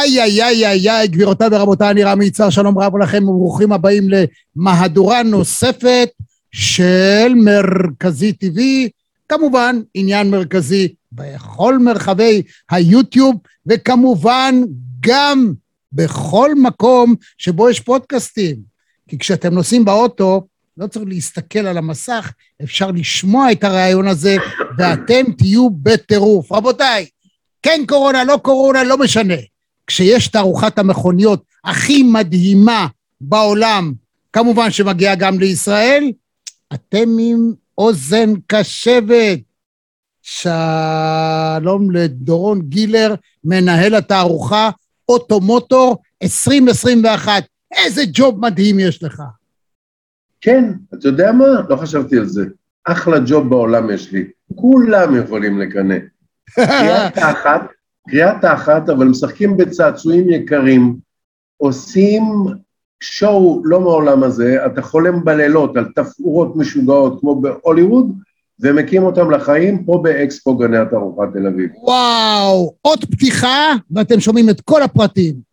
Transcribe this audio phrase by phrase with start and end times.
[0.00, 4.08] איי, איי, איי, איי, איי, גבירותיי ורבותיי, אני רמי יצהר, שלום רב לכם וברוכים הבאים
[4.56, 6.08] למהדורה נוספת
[6.52, 8.60] של מרכזי TV,
[9.28, 13.36] כמובן עניין מרכזי בכל מרחבי היוטיוב,
[13.66, 14.62] וכמובן
[15.00, 15.52] גם
[15.92, 18.56] בכל מקום שבו יש פודקאסטים.
[19.08, 20.46] כי כשאתם נוסעים באוטו,
[20.76, 22.32] לא צריך להסתכל על המסך,
[22.62, 24.36] אפשר לשמוע את הרעיון הזה,
[24.78, 26.52] ואתם תהיו בטירוף.
[26.52, 27.06] רבותיי,
[27.62, 29.49] כן קורונה, לא קורונה, לא משנה.
[29.90, 32.86] כשיש תערוכת המכוניות הכי מדהימה
[33.20, 33.92] בעולם,
[34.32, 36.12] כמובן שמגיעה גם לישראל,
[36.74, 39.38] אתם עם אוזן קשבת.
[40.22, 43.14] שלום לדורון גילר,
[43.44, 44.70] מנהל התערוכה
[45.08, 47.44] אוטומוטור 2021.
[47.72, 49.22] איזה ג'וב מדהים יש לך.
[50.40, 50.64] כן,
[50.94, 51.46] אתה יודע מה?
[51.68, 52.44] לא חשבתי על זה.
[52.84, 54.24] אחלה ג'וב בעולם יש לי.
[54.54, 55.96] כולם יכולים לקנא.
[56.54, 57.60] קריאת תחת,
[58.08, 60.96] קריאת תחת, אבל משחקים בצעצועים יקרים,
[61.56, 62.22] עושים
[63.00, 68.12] שואו לא מעולם הזה, אתה חולם בלילות על תפאורות משוגעות כמו בהוליווד,
[68.60, 71.70] ומקים אותם לחיים פה באקספו גני התערוכה תל אביב.
[71.82, 75.49] וואו, עוד פתיחה, ואתם שומעים את כל הפרטים.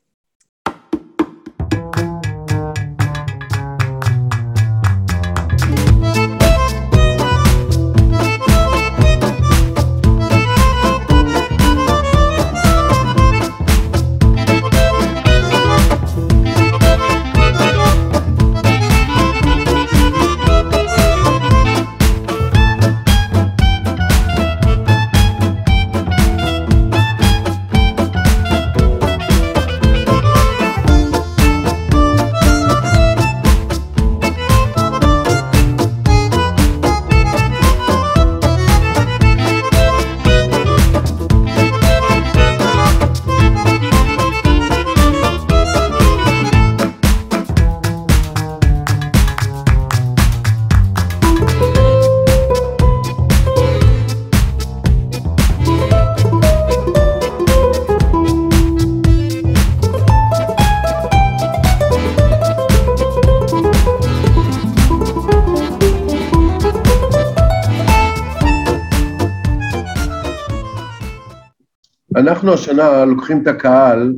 [72.28, 74.14] אנחנו השנה לוקחים את הקהל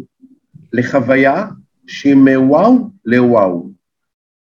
[0.73, 1.47] לחוויה
[1.87, 3.69] שהיא מוואו לוואו.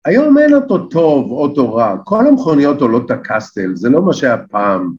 [0.05, 4.37] היום אין אותו טוב, אוטו רע, כל המכוניות עולות את הקסטל, זה לא מה שהיה
[4.37, 4.93] פעם.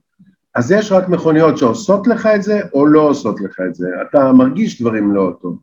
[0.54, 4.32] אז יש רק מכוניות שעושות לך את זה או לא עושות לך את זה, אתה
[4.32, 5.56] מרגיש דברים לא אותו.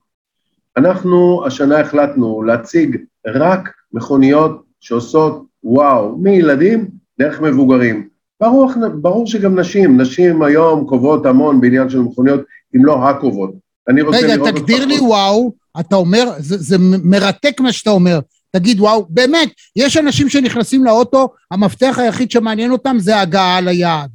[0.77, 2.97] אנחנו השנה החלטנו להציג
[3.27, 6.87] רק מכוניות שעושות וואו, מילדים
[7.19, 8.07] דרך מבוגרים.
[8.41, 12.41] ברור, ברור שגם נשים, נשים היום קובעות המון בעניין של מכוניות,
[12.75, 13.51] אם לא הקרובות.
[13.89, 14.47] אני רוצה רגע, לראות...
[14.47, 18.19] רגע, תגדיר לי וואו, אתה אומר, זה, זה מרתק מה שאתה אומר.
[18.51, 24.09] תגיד וואו, באמת, יש אנשים שנכנסים לאוטו, המפתח היחיד שמעניין אותם זה הגעה ליעד.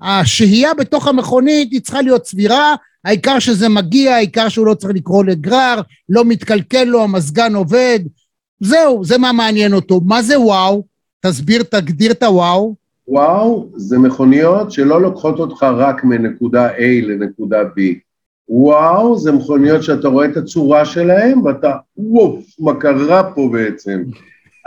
[0.00, 5.24] השהייה בתוך המכונית היא צריכה להיות סבירה, העיקר שזה מגיע, העיקר שהוא לא צריך לקרוא
[5.24, 8.00] לגרר, לא מתקלקל לו, המזגן עובד.
[8.60, 10.00] זהו, זה מה מעניין אותו.
[10.00, 10.84] מה זה וואו?
[11.20, 12.74] תסביר, תגדיר את הוואו.
[13.10, 17.80] וואו, זה מכוניות שלא לוקחות אותך רק מנקודה A לנקודה B.
[18.48, 24.02] וואו, זה מכוניות שאתה רואה את הצורה שלהן ואתה, וואו, מה קרה פה בעצם?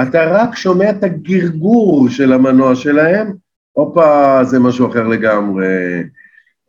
[0.02, 3.34] אתה רק שומע את הגרגור של המנוע שלהם,
[3.72, 5.68] הופה, זה משהו אחר לגמרי.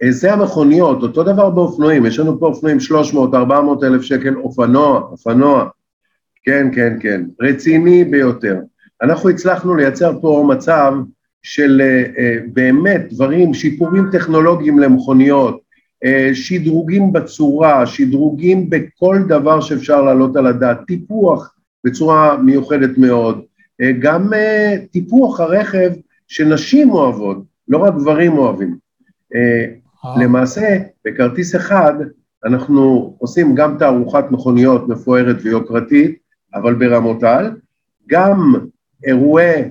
[0.03, 5.01] אה, זה המכוניות, אותו דבר באופנועים, יש לנו פה אופנועים 300, 400 אלף שקל, אופנוע,
[5.01, 5.69] אופנוע.
[6.45, 8.57] כן, כן, כן, רציני ביותר.
[9.03, 10.95] אנחנו הצלחנו לייצר פה מצב
[11.45, 15.61] של אה, אה, באמת דברים, שיפורים טכנולוגיים למכוניות,
[16.05, 23.41] אה, שדרוגים בצורה, שדרוגים בכל דבר שאפשר להעלות על הדעת, טיפוח בצורה מיוחדת מאוד,
[24.01, 24.31] גם
[24.93, 25.91] טיפוח הרכב
[26.29, 28.77] שנשים אוהבות, לא רק גברים אוהבים.
[30.17, 31.95] למעשה, בכרטיס אחד
[32.45, 36.19] אנחנו עושים גם תערוכת מכוניות מפוארת ויוקרתית,
[36.55, 37.51] אבל ברמות על,
[38.09, 38.55] גם
[39.05, 39.63] אירועי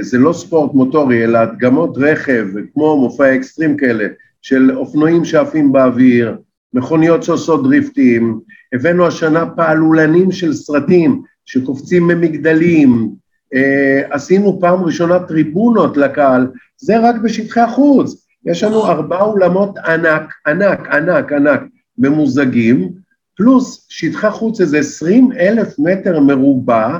[0.00, 4.06] זה לא ספורט מוטורי, אלא הדגמות רכב, כמו מופעי אקסטרים כאלה,
[4.42, 6.36] של אופנועים שעפים באוויר,
[6.74, 8.40] מכוניות שעושות דריפטים,
[8.72, 13.10] הבאנו השנה פעלולנים של סרטים שקופצים ממגדלים,
[13.54, 16.46] אה, עשינו פעם ראשונה טריבונות לקהל,
[16.76, 21.60] זה רק בשטחי החוץ, יש לנו ארבעה אולמות ענק, ענק, ענק, ענק,
[21.98, 22.92] ממוזגים,
[23.36, 26.98] פלוס שטחי חוץ איזה עשרים אלף מטר מרובע,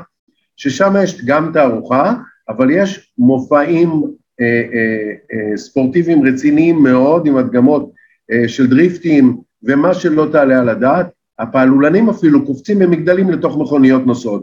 [0.57, 2.15] ששם יש גם תערוכה,
[2.49, 4.03] אבל יש מופעים
[4.41, 7.91] אה, אה, אה, ספורטיביים רציניים מאוד עם הדגמות
[8.33, 11.07] אה, של דריפטים ומה שלא תעלה על הדעת,
[11.39, 14.43] הפעלולנים אפילו קופצים ממגדלים לתוך מכוניות נוסעות.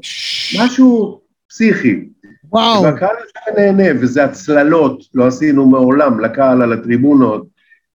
[0.59, 1.19] משהו
[1.49, 2.05] פסיכי.
[2.51, 2.83] וואו.
[2.83, 7.47] והקהל יושב ונהנה, וזה הצללות, לא עשינו מעולם לקהל על הטריבונות.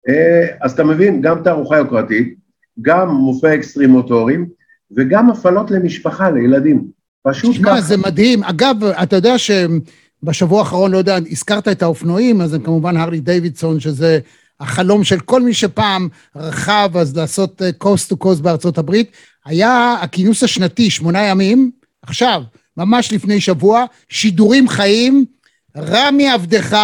[0.08, 2.34] אה, אז אתה מבין, גם תערוכה יוקרתית,
[2.82, 4.48] גם מופעי אקסטרים מוטורים,
[4.96, 6.84] וגם הפעלות למשפחה, לילדים.
[7.22, 7.80] פשוט שמע, ככה.
[7.80, 8.44] זה מדהים.
[8.44, 9.38] אגב, אתה יודע
[10.22, 14.18] שבשבוע האחרון, לא יודע, הזכרת את האופנועים, אז זה כמובן Harley Davidson, שזה
[14.60, 19.10] החלום של כל מי שפעם רכב, אז לעשות coast to coast בארצות הברית.
[19.44, 21.70] היה הכינוס השנתי, שמונה ימים,
[22.02, 22.42] עכשיו,
[22.76, 25.24] ממש לפני שבוע, שידורים חיים,
[25.76, 26.78] רמי עבדך,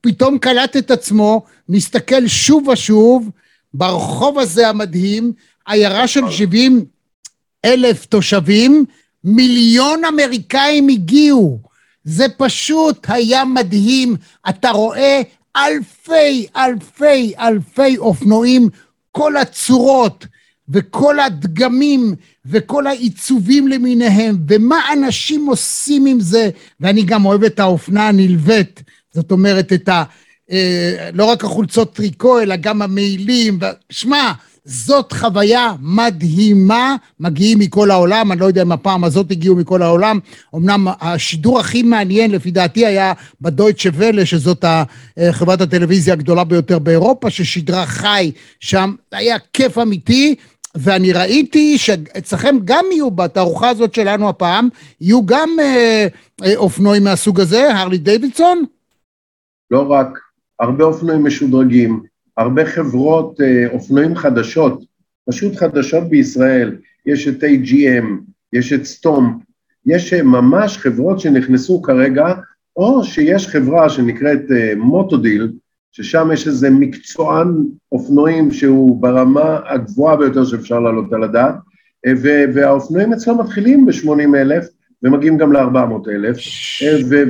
[0.00, 3.30] פתאום קלט את עצמו, מסתכל שוב ושוב,
[3.74, 5.32] ברחוב הזה המדהים,
[5.66, 6.84] עיירה של 70
[7.64, 8.84] אלף תושבים,
[9.24, 11.60] מיליון אמריקאים הגיעו.
[12.04, 14.16] זה פשוט היה מדהים.
[14.48, 15.22] אתה רואה
[15.56, 18.68] אלפי, אלפי, אלפי אופנועים,
[19.12, 20.26] כל הצורות
[20.68, 22.14] וכל הדגמים
[22.46, 28.82] וכל העיצובים למיניהם, ומה אנשים עושים עם זה, ואני גם אוהב את האופנה הנלווית,
[29.14, 30.04] זאת אומרת, את ה...
[30.50, 33.58] אה, לא רק החולצות טריקו, אלא גם המעילים.
[33.90, 34.32] שמע,
[34.64, 40.18] זאת חוויה מדהימה, מגיעים מכל העולם, אני לא יודע אם הפעם הזאת הגיעו מכל העולם,
[40.54, 44.64] אמנם השידור הכי מעניין לפי דעתי היה בדויטשה ולה, שזאת
[45.30, 50.34] חברת הטלוויזיה הגדולה ביותר באירופה, ששידרה חי שם, היה כיף אמיתי,
[50.74, 54.68] ואני ראיתי שאצלכם גם יהיו בתערוכה הזאת שלנו הפעם,
[55.00, 56.06] יהיו גם אה,
[56.44, 58.64] אה, אופנועים מהסוג הזה, הרלי דיווידסון?
[59.70, 60.18] לא רק,
[60.60, 62.02] הרבה אופנועים משודרגים,
[62.36, 64.84] הרבה חברות אה, אופנועים חדשות,
[65.28, 66.76] פשוט חדשות בישראל,
[67.06, 68.06] יש את AGM,
[68.52, 69.38] יש את סטום,
[69.86, 72.34] יש אה, ממש חברות שנכנסו כרגע,
[72.76, 75.52] או שיש חברה שנקראת אה, מוטודיל,
[75.92, 81.54] ששם יש איזה מקצוען אופנועים שהוא ברמה הגבוהה ביותר שאפשר להעלות על הדעת,
[82.54, 84.66] והאופנועים אצלו מתחילים ב-80 אלף
[85.02, 86.36] ומגיעים גם ל-400 אלף,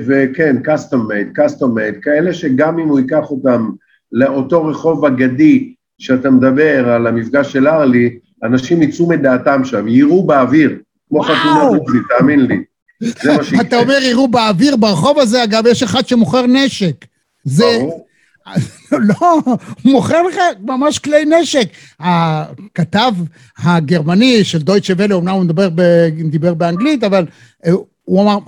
[0.07, 3.71] וכן, custom made, custom made, כאלה שגם אם הוא ייקח אותם
[4.13, 10.79] לאותו רחוב אגדי שאתה מדבר על המפגש של ארלי, אנשים יצאו מדעתם שם, יירו באוויר,
[11.09, 11.23] כמו.
[11.23, 12.57] חתונה דרוזית, תאמין לי.
[13.01, 13.61] זה מה שיקרה.
[13.61, 17.05] אתה אומר יראו באוויר, ברחוב הזה אגב יש אחד שמוכר נשק.
[17.45, 18.07] זה, ברור.
[19.09, 21.69] לא, הוא מוכר לך ממש כלי נשק.
[22.01, 23.13] הכתב
[23.59, 25.83] הגרמני של דויטשה ולה, אמנם הוא מדבר, ב,
[26.31, 27.27] דיבר באנגלית, אבל
[27.67, 27.73] אה,
[28.05, 28.39] הוא אמר,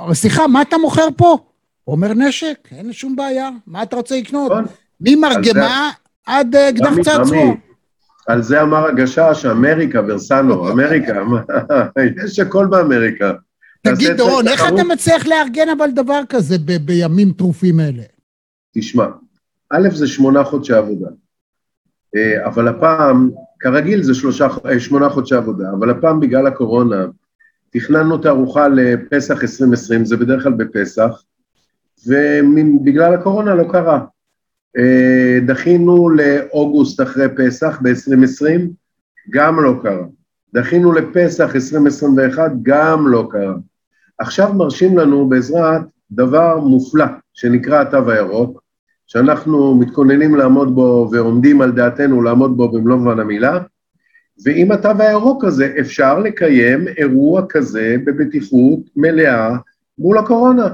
[0.00, 1.38] "אבל סליחה, מה אתה מוכר פה?
[1.84, 4.52] הוא אומר נשק, אין שום בעיה, מה אתה רוצה לקנות?
[5.00, 5.90] ממרגמה
[6.26, 7.54] עד אה, אקדח רמי, צעצוע.
[8.26, 11.22] על זה אמר הגשש, אמריקה, ורסנו, אמריקה,
[12.24, 13.32] יש הכל באמריקה.
[13.82, 14.68] תגיד, דורון, איך.
[14.68, 18.02] אתה מצליח לארגן אבל דבר כזה ב- בימים טרופים אלה?
[18.74, 19.06] תשמע,
[19.70, 21.08] א', זה שמונה חודשי עבודה,
[22.16, 23.30] אה, אבל הפעם,
[23.60, 27.06] כרגיל זה שלושה, אה, שמונה חודשי עבודה, אבל הפעם בגלל הקורונה,
[27.70, 31.22] תכננו תערוכה לפסח 2020, זה בדרך כלל בפסח,
[32.06, 34.04] ובגלל הקורונה לא קרה.
[34.76, 38.60] אה, דחינו לאוגוסט אחרי פסח ב-2020,
[39.30, 40.04] גם לא קרה.
[40.54, 43.54] דחינו לפסח 2021, גם לא קרה.
[44.18, 47.04] עכשיו מרשים לנו בעזרת דבר מופלא
[47.34, 48.62] שנקרא התו הירוק,
[49.06, 53.58] שאנחנו מתכוננים לעמוד בו ועומדים על דעתנו לעמוד בו במלוא מובן המילה,
[54.44, 59.56] ועם התו הירוק הזה אפשר לקיים אירוע כזה בבטיחות מלאה
[59.98, 60.68] מול הקורונה.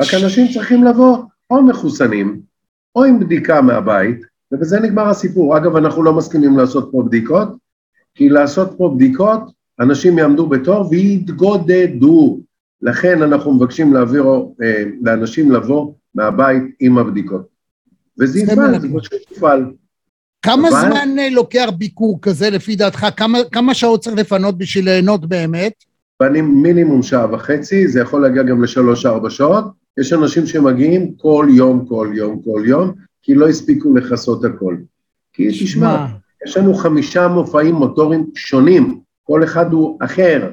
[0.00, 1.18] רק אנשים צריכים לבוא
[1.50, 2.40] או מחוסנים
[2.94, 4.20] או עם בדיקה מהבית,
[4.52, 5.56] ובזה נגמר הסיפור.
[5.56, 7.48] אגב, אנחנו לא מסכימים לעשות פה בדיקות,
[8.14, 9.40] כי לעשות פה בדיקות,
[9.80, 12.40] אנשים יעמדו בתור ויתגודדו.
[12.82, 14.24] לכן אנחנו מבקשים להעביר
[14.62, 17.46] אה, לאנשים לבוא מהבית עם הבדיקות.
[18.20, 18.88] וזה זה יפעל, זה.
[18.98, 19.64] פשוט יפעל.
[20.42, 23.06] כמה אבל- זמן אה, לוקח ביקור כזה לפי דעתך?
[23.16, 25.72] כמה, כמה שעות צריך לפנות בשביל ליהנות באמת?
[26.22, 29.64] ואני מינימום שעה וחצי, זה יכול להגיע גם לשלוש-ארבע שעות.
[30.00, 34.76] יש אנשים שמגיעים כל יום, כל יום, כל יום, כי לא הספיקו לכסות הכל.
[35.32, 36.06] כי תשמע,
[36.46, 40.48] יש לנו חמישה מופעים מוטוריים שונים, כל אחד הוא אחר,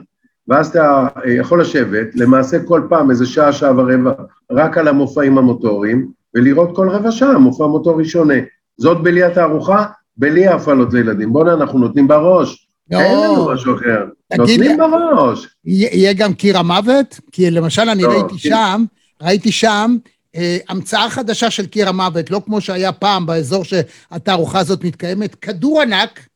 [0.47, 4.11] ואז אתה אה, יכול לשבת, למעשה כל פעם איזה שעה, שעה ורבע,
[4.51, 8.33] רק על המופעים המוטוריים, ולראות כל רבע שעה מופע מוטורי שונה.
[8.77, 9.85] זאת בלי התערוכה,
[10.17, 11.33] בלי ההפעלות לילדים.
[11.33, 12.67] בוא'נה, אנחנו נותנים בראש.
[12.91, 14.05] אין לנו משהו אחר.
[14.27, 15.47] תגיד לי- נותנים בראש.
[15.65, 17.19] יהיה יהיה גם קיר המוות?
[17.31, 18.37] כי למשל אני לא, ראיתי כן.
[18.49, 18.83] שם,
[19.21, 19.97] ראיתי שם
[20.35, 25.81] אה, המצאה חדשה של קיר המוות, לא כמו שהיה פעם באזור שהתערוכה הזאת מתקיימת, כדור
[25.81, 26.27] ענק,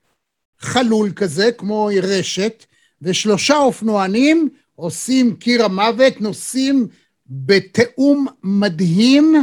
[0.60, 2.66] חלול כזה, כמו רשת,
[3.02, 6.88] ושלושה אופנוענים עושים קיר המוות, נוסעים
[7.28, 9.36] בתיאום מדהים,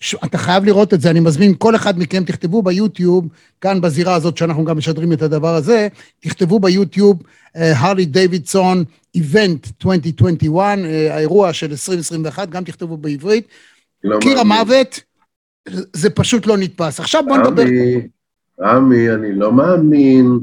[0.00, 0.14] ש...
[0.24, 3.28] אתה חייב לראות את זה, אני מזמין כל אחד מכם, תכתבו ביוטיוב,
[3.60, 5.88] כאן בזירה הזאת שאנחנו גם משדרים את הדבר הזה,
[6.20, 7.22] תכתבו ביוטיוב,
[7.54, 8.84] הרלי דיווידסון,
[9.14, 13.48] איבנט 2021, uh, האירוע של 2021, גם תכתבו בעברית.
[14.04, 14.52] לא קיר מאמין.
[14.52, 15.00] המוות,
[15.92, 17.00] זה פשוט לא נתפס.
[17.00, 17.62] עכשיו בוא נדבר...
[17.62, 18.08] רמי,
[18.60, 20.38] רמי, אני לא מאמין.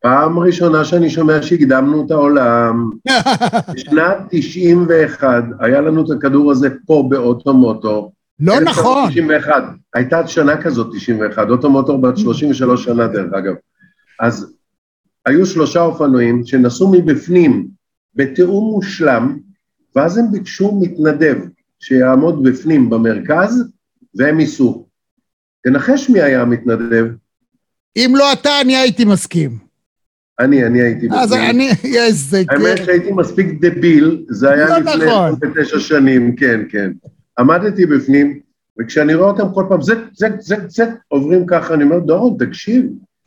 [0.00, 2.90] פעם ראשונה שאני שומע שהקדמנו את העולם.
[3.74, 8.12] בשנת 91 היה לנו את הכדור הזה פה באוטומוטו.
[8.40, 9.10] לא נכון.
[9.10, 9.64] 91.
[9.94, 11.48] הייתה שנה כזאת, 91.
[11.50, 13.54] אוטומוטור בת 33 שנה, דרך אגב.
[14.20, 14.54] אז
[15.26, 17.68] היו שלושה אופנועים שנסעו מבפנים
[18.14, 19.38] בתיאום מושלם,
[19.96, 21.36] ואז הם ביקשו מתנדב
[21.80, 23.64] שיעמוד בפנים במרכז,
[24.14, 24.86] והם ייסעו.
[25.64, 27.06] תנחש מי היה המתנדב?
[27.96, 29.58] אם לא אתה, אני הייתי מסכים.
[30.40, 32.42] אני, אני הייתי אז אני, איזה...
[32.48, 35.32] האמת שהייתי מספיק דביל, זה היה לא לפני נכון.
[35.32, 36.90] 29 שנים, כן, כן.
[37.38, 38.40] עמדתי בפנים,
[38.80, 42.86] וכשאני רואה אותם כל פעם, זק, זק, זק, זק, עוברים ככה, אני אומר, דורון, תקשיב,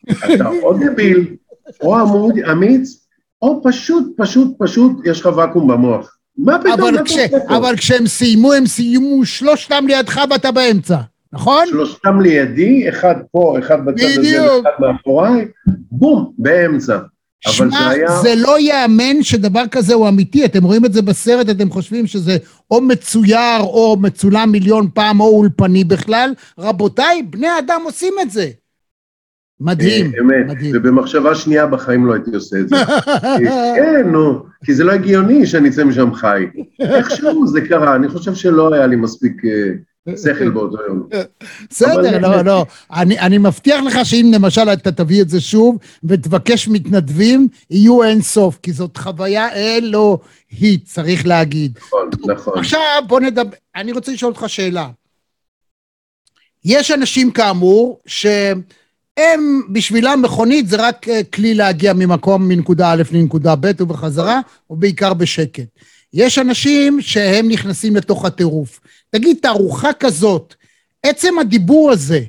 [0.09, 1.35] אתה או דביל,
[1.81, 3.07] או עמוד, אמיץ,
[3.41, 6.17] או פשוט, פשוט, פשוט, יש לך ואקום במוח.
[6.37, 6.73] מה פתאום?
[6.73, 7.17] אבל, כש?
[7.47, 10.97] אבל כשהם סיימו, הם סיימו שלושתם לידך ואתה באמצע,
[11.33, 11.67] נכון?
[11.67, 14.45] שלושתם לידי, אחד פה, אחד בצד הזה.
[14.61, 15.47] אחד מאחוריי,
[15.91, 16.97] בום, באמצע.
[17.41, 18.21] שמע, זה היה...
[18.21, 20.45] זה לא ייאמן שדבר כזה הוא אמיתי.
[20.45, 22.37] אתם רואים את זה בסרט, אתם חושבים שזה
[22.71, 26.33] או מצויר או מצולם מיליון פעם או אולפני בכלל.
[26.59, 28.49] רבותיי, בני אדם עושים את זה.
[29.59, 30.71] מדהים, אה, אמת, מדהים.
[30.75, 32.75] ובמחשבה שנייה בחיים לא הייתי עושה את זה.
[33.77, 36.45] כן, נו, כי זה לא הגיוני שאני אצא משם חי.
[36.95, 39.71] איכשהו זה קרה, אני חושב שלא היה לי מספיק אה,
[40.15, 41.09] שכל באותו יום.
[41.69, 42.65] בסדר, אבל- לא, לא.
[42.93, 48.21] אני, אני מבטיח לך שאם למשל אתה תביא את זה שוב ותבקש מתנדבים, יהיו אין
[48.21, 51.77] סוף, כי זאת חוויה אלוהית, צריך להגיד.
[51.77, 52.59] נכון, נכון.
[52.59, 54.89] עכשיו בוא נדבר, אני רוצה לשאול אותך שאלה.
[56.65, 58.61] יש אנשים כאמור שהם,
[59.71, 65.63] בשבילם מכונית זה רק אה, כלי להגיע ממקום מנקודה א' לנקודה ב' ובחזרה, ובעיקר בשקט.
[66.13, 68.79] יש אנשים שהם נכנסים לתוך הטירוף.
[69.09, 70.55] תגיד, תערוכה כזאת,
[71.03, 72.19] עצם הדיבור הזה,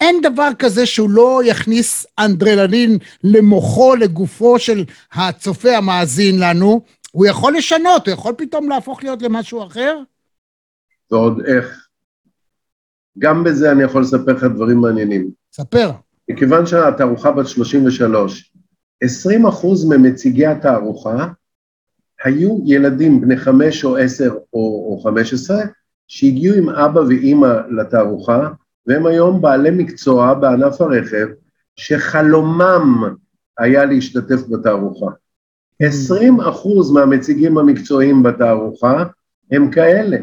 [0.00, 6.80] אין דבר כזה שהוא לא יכניס אנדרלנין למוחו, לגופו של הצופה המאזין לנו,
[7.12, 9.98] הוא יכול לשנות, הוא יכול פתאום להפוך להיות למשהו אחר?
[11.10, 11.88] ועוד איך.
[13.18, 15.30] גם בזה אני יכול לספר לך דברים מעניינים.
[15.52, 15.90] ספר.
[16.30, 18.52] מכיוון שהתערוכה בת 33,
[19.02, 21.28] 20 אחוז ממציגי התערוכה
[22.24, 25.62] היו ילדים בני חמש או עשר או, חמש עשרה,
[26.08, 28.48] שהגיעו עם אבא ואימא לתערוכה,
[28.86, 31.26] והם היום בעלי מקצוע בענף הרכב,
[31.76, 33.14] שחלומם
[33.58, 35.06] היה להשתתף בתערוכה.
[35.80, 39.04] 20 אחוז מהמציגים המקצועיים בתערוכה
[39.50, 40.16] הם כאלה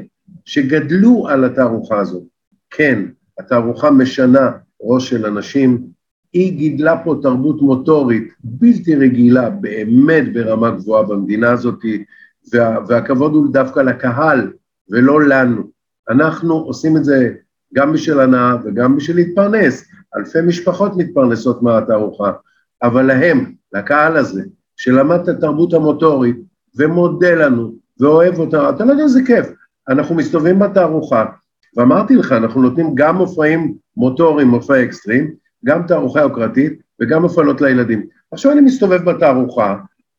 [0.45, 2.23] שגדלו על התערוכה הזאת.
[2.69, 3.05] כן,
[3.39, 5.87] התערוכה משנה ראש של אנשים,
[6.33, 11.79] היא גידלה פה תרבות מוטורית בלתי רגילה, באמת ברמה גבוהה במדינה הזאת,
[12.53, 14.51] וה, והכבוד הוא דווקא לקהל
[14.89, 15.63] ולא לנו.
[16.09, 17.33] אנחנו עושים את זה
[17.73, 19.87] גם בשביל הנאה וגם בשביל להתפרנס.
[20.17, 22.31] אלפי משפחות מתפרנסות מהתערוכה,
[22.83, 24.43] אבל להם, לקהל הזה,
[24.77, 26.37] שלמד את התרבות המוטורית
[26.75, 29.47] ומודה לנו ואוהב אותה, אתה לא יודע איזה כיף.
[29.89, 31.25] אנחנו מסתובבים בתערוכה,
[31.77, 35.31] ואמרתי לך, אנחנו נותנים גם מופעים מוטוריים, מופעי אקסטרים,
[35.65, 38.05] גם תערוכה יוקרתית וגם הפעלות לילדים.
[38.31, 39.75] עכשיו אני מסתובב בתערוכה,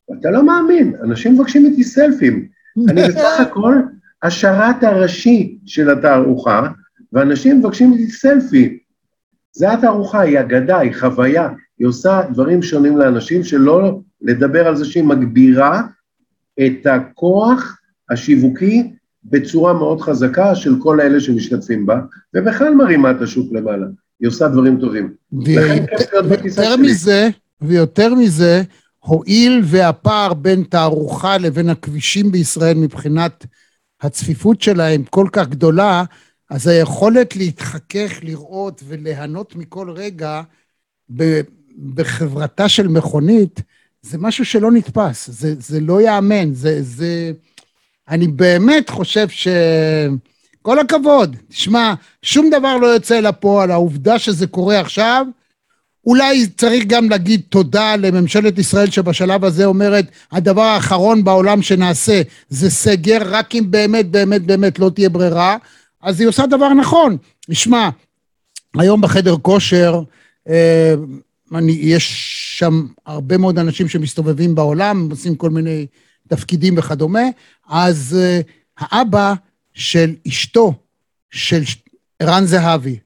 [0.09, 2.47] ואתה לא מאמין, אנשים מבקשים איתי סלפים.
[2.89, 3.75] אני בסך הכל
[4.23, 6.67] השרת הראשי של התערוכה,
[7.13, 8.77] ואנשים מבקשים איתי סלפי.
[9.51, 14.85] זה התערוכה, היא אגדה, היא חוויה, היא עושה דברים שונים לאנשים, שלא לדבר על זה
[14.85, 15.81] שהיא מגבירה
[16.59, 17.77] את הכוח
[18.09, 18.93] השיווקי
[19.25, 22.01] בצורה מאוד חזקה של כל אלה שמשתתפים בה,
[22.33, 23.85] ובכלל מרימה את השוק למעלה.
[24.23, 25.13] היא עושה דברים טובים.
[25.33, 26.75] ויותר.
[26.77, 27.29] מזה,
[27.61, 28.63] ויותר מזה,
[28.99, 33.45] הואיל והפער בין תערוכה לבין הכבישים בישראל מבחינת
[34.01, 36.03] הצפיפות שלהם כל כך גדולה,
[36.49, 40.41] אז היכולת להתחכך, לראות וליהנות מכל רגע
[41.15, 41.41] ב-
[41.93, 43.61] בחברתה של מכונית,
[44.01, 47.31] זה משהו שלא נתפס, זה, זה לא ייאמן, זה, זה...
[48.09, 49.47] אני באמת חושב ש...
[50.63, 51.35] כל הכבוד.
[51.49, 55.25] תשמע, שום דבר לא יוצא לפועל, העובדה שזה קורה עכשיו,
[56.05, 62.69] אולי צריך גם להגיד תודה לממשלת ישראל שבשלב הזה אומרת, הדבר האחרון בעולם שנעשה זה
[62.69, 65.57] סגר, רק אם באמת באמת באמת לא תהיה ברירה,
[66.01, 67.17] אז היא עושה דבר נכון.
[67.49, 67.89] תשמע,
[68.77, 70.01] היום בחדר כושר,
[70.49, 70.93] אה,
[71.55, 72.13] אני, יש
[72.59, 75.85] שם הרבה מאוד אנשים שמסתובבים בעולם, עושים כל מיני
[76.27, 77.23] תפקידים וכדומה,
[77.69, 78.39] אז אה,
[78.77, 79.33] האבא
[79.73, 80.73] של אשתו,
[81.31, 81.61] של
[82.19, 82.99] ערן זהבי.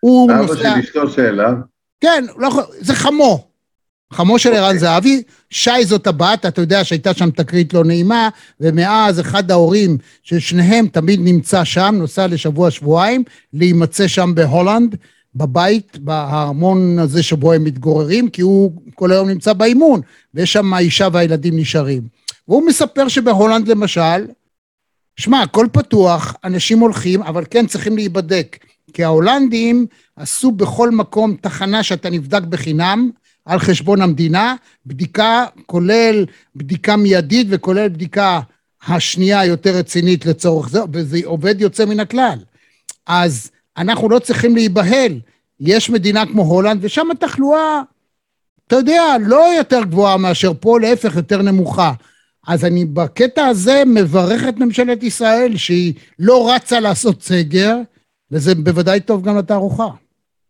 [0.00, 0.54] הוא אבא נוסע...
[0.54, 1.52] של אשתו שאלה.
[2.00, 3.52] כן, לא, זה חמו.
[4.12, 8.28] חמו של ערן זהבי, שי זאת הבת, אתה יודע שהייתה שם תקרית לא נעימה,
[8.60, 14.96] ומאז אחד ההורים של שניהם תמיד נמצא שם, נוסע לשבוע-שבועיים, להימצא שם בהולנד,
[15.34, 20.00] בבית, בארמון הזה שבו הם מתגוררים, כי הוא כל היום נמצא באימון,
[20.34, 22.02] ויש שם האישה והילדים נשארים.
[22.48, 24.26] והוא מספר שבהולנד למשל,
[25.16, 28.58] שמע, הכל פתוח, אנשים הולכים, אבל כן צריכים להיבדק.
[28.92, 33.10] כי ההולנדים עשו בכל מקום תחנה שאתה נבדק בחינם,
[33.44, 34.54] על חשבון המדינה,
[34.86, 36.26] בדיקה כולל
[36.56, 38.40] בדיקה מיידית וכולל בדיקה
[38.86, 42.38] השנייה היותר רצינית לצורך זה, וזה עובד יוצא מן הכלל.
[43.06, 45.20] אז אנחנו לא צריכים להיבהל.
[45.60, 47.82] יש מדינה כמו הולנד, ושם התחלואה,
[48.66, 51.92] אתה יודע, לא יותר גבוהה מאשר פה, להפך, יותר נמוכה.
[52.46, 57.76] אז אני בקטע הזה מברך את ממשלת ישראל שהיא לא רצה לעשות סגר,
[58.30, 59.88] וזה בוודאי טוב גם לתערוכה.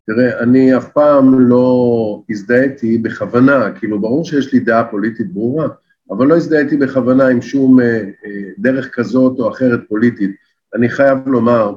[0.07, 5.67] תראה, אני אף פעם לא הזדהיתי בכוונה, כאילו ברור שיש לי דעה פוליטית ברורה,
[6.09, 10.31] אבל לא הזדהיתי בכוונה עם שום אה, אה, דרך כזאת או אחרת פוליטית.
[10.75, 11.75] אני חייב לומר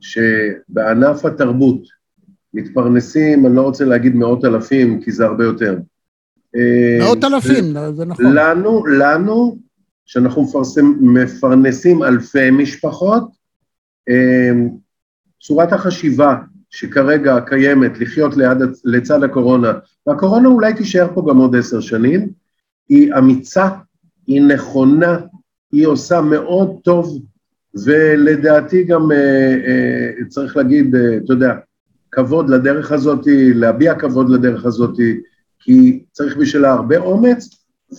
[0.00, 1.82] שבענף התרבות
[2.54, 5.78] מתפרנסים, אני לא רוצה להגיד מאות אלפים, כי זה הרבה יותר.
[6.56, 8.24] אה, מאות אלפים, זה נכון.
[8.34, 9.58] לנו, לנו,
[10.06, 13.28] שאנחנו מפרסם, מפרנסים אלפי משפחות,
[14.08, 14.52] אה,
[15.40, 16.36] צורת החשיבה
[16.70, 19.72] שכרגע קיימת לחיות ליד, לצד הקורונה,
[20.06, 22.28] והקורונה אולי תישאר פה גם עוד עשר שנים,
[22.88, 23.68] היא אמיצה,
[24.26, 25.18] היא נכונה,
[25.72, 27.22] היא עושה מאוד טוב,
[27.84, 31.54] ולדעתי גם אה, אה, צריך להגיד, אה, אתה יודע,
[32.10, 33.20] כבוד לדרך הזאת,
[33.54, 34.96] להביע כבוד לדרך הזאת,
[35.66, 37.48] כי צריך בשבילה הרבה אומץ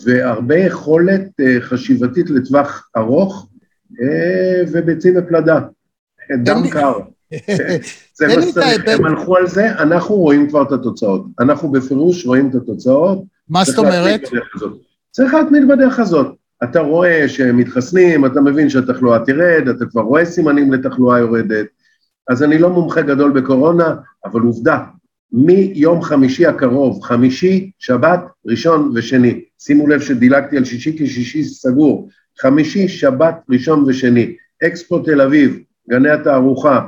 [0.05, 3.49] והרבה יכולת אה, חשיבתית לטווח ארוך,
[4.01, 5.59] אה, וביצים ופלדה,
[6.43, 6.93] דם קר.
[8.13, 11.25] שצריך, ההיבט- הם הלכו על זה, אנחנו רואים כבר את התוצאות.
[11.39, 13.23] אנחנו בפירוש רואים את התוצאות.
[13.49, 14.21] מה זאת צריך אומרת?
[15.11, 16.27] צריך להתמיד בדרך הזאת.
[16.63, 21.65] אתה רואה שהם מתחסנים, אתה מבין שהתחלואה תרד, אתה כבר רואה סימנים לתחלואה יורדת.
[22.29, 24.83] אז אני לא מומחה גדול בקורונה, אבל עובדה,
[25.31, 29.41] מיום חמישי הקרוב, חמישי, שבת, ראשון ושני.
[29.59, 32.09] שימו לב שדילגתי על שישי כי שישי סגור.
[32.41, 34.35] חמישי, שבת, ראשון ושני.
[34.63, 35.59] אקספו תל אביב,
[35.89, 36.87] גני התערוכה.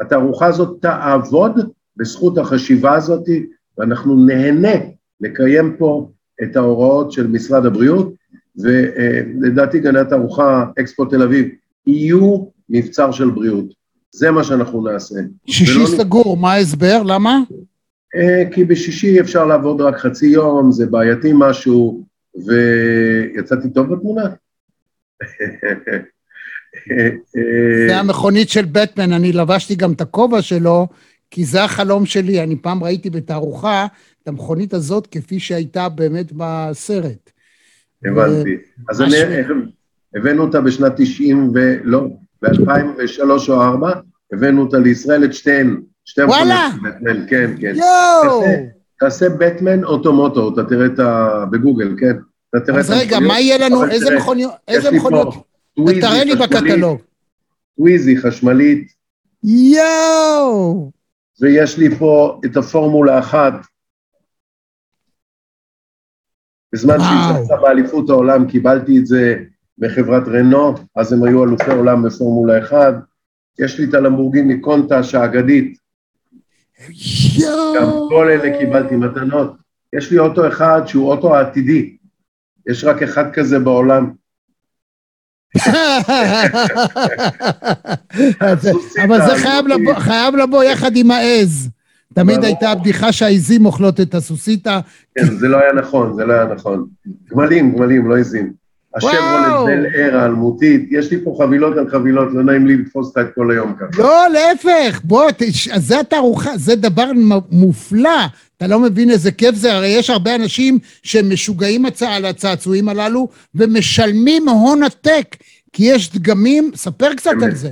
[0.00, 1.52] התערוכה הזאת תעבוד
[1.96, 3.24] בזכות החשיבה הזאת,
[3.78, 4.74] ואנחנו נהנה
[5.20, 6.10] לקיים פה
[6.42, 8.12] את ההוראות של משרד הבריאות,
[8.58, 11.48] ולדעתי גני התערוכה, אקספו תל אביב,
[11.86, 13.64] יהיו מבצר של בריאות.
[14.10, 15.14] זה מה שאנחנו נעשה.
[15.46, 17.02] שישי ולא- סגור, מה ההסבר?
[17.02, 17.40] למה?
[18.16, 22.04] אה, כי בשישי אפשר לעבוד רק חצי יום, זה בעייתי משהו,
[22.46, 24.24] ויצאתי טוב בתמונה?
[26.90, 27.08] אה,
[27.88, 30.88] זה המכונית של בטמן, אני לבשתי גם את הכובע שלו,
[31.30, 32.42] כי זה החלום שלי.
[32.42, 33.86] אני פעם ראיתי בתערוכה
[34.22, 37.30] את המכונית הזאת כפי שהייתה באמת בסרט.
[38.04, 38.56] הבנתי.
[38.88, 39.22] אז משהו.
[39.22, 39.36] אני,
[40.14, 41.76] הבאנו אותה בשנת 90 ו...
[41.82, 42.08] לא,
[42.42, 43.92] ב-2003 או 2004,
[44.32, 45.80] הבאנו אותה לישראל, את שתיהן.
[46.06, 46.68] שתי וואלה.
[46.84, 47.72] בטמן, כן, כן.
[47.76, 48.42] יואו!
[48.98, 51.28] תעשה- בטמן אוטומוטו, אתה תראה את ה...
[51.50, 52.16] בגוגל, כן?
[52.50, 53.20] אתה תראה אז את רגע.
[53.20, 53.84] מה יהיה לנו?
[53.84, 54.52] איזה מכוניות?
[54.68, 55.34] איזה מכוניות?
[56.00, 57.00] תראה לי בקטלוג.
[57.76, 58.92] טוויזי חשמלית,
[59.44, 60.90] יואו!
[61.40, 63.52] ויש לי פה את הפורמולה אחת.
[66.74, 67.42] בזמן שהיא.
[67.44, 69.34] זכתה באליפות העולם, קיבלתי את זה
[69.78, 72.94] מחברת רנו, אז הם היו אלופי עולם בפורמולה 1.
[73.58, 75.78] יש לי את הלמבורגיני קונטאש האגדית,
[77.42, 77.90] גם!
[78.08, 79.52] כל אלה קיבלתי מתנות.
[79.96, 81.96] יש לי אוטו אחד שהוא אוטו העתידי,
[82.68, 84.10] יש רק אחד כזה בעולם.
[89.04, 89.34] אבל זה
[90.00, 91.68] חייב לבוא- יחד עם העז.
[92.14, 92.44] תמיד.
[92.44, 94.80] הייתה הבדיחה שהעיזים אוכלות את הסוסיתא.
[95.18, 96.86] כן, זה לא היה נכון, זה לא היה נכון.
[97.30, 98.65] גמלים, גמלים, לא עזים.
[99.02, 99.66] וואו.
[99.66, 103.26] בל אר האלמותית, יש לי פה חבילות על חבילות, לא נעים לי לתפוס אותה את
[103.34, 104.02] כל היום ככה.
[104.02, 107.10] לא, להפך, בוא, ת- ש- זה התערוכה, זה דבר
[107.50, 108.10] מופלא.
[108.56, 113.28] אתה לא מבין איזה כיף זה, הרי יש הרבה אנשים שמשוגעים הצ- על הצעצועים הללו
[113.54, 115.36] ומשלמים הון עתק,
[115.72, 117.56] כי יש דגמים, ספר קצת על אמת.
[117.56, 117.70] זה.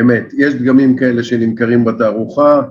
[0.00, 2.62] אמת, יש דגמים כאלה שנמכרים בתערוכה,